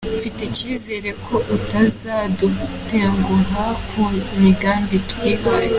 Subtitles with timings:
[0.17, 4.01] Mfite icyizere ko utazadutenguha ku
[4.41, 5.69] migambi twihaye.